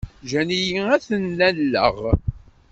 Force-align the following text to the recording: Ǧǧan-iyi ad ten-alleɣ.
Ǧǧan-iyi 0.23 0.79
ad 0.95 1.01
ten-alleɣ. 1.09 1.95